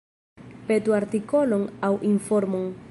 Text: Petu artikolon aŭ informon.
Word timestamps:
Petu 0.71 0.95
artikolon 1.01 1.67
aŭ 1.91 1.95
informon. 2.15 2.71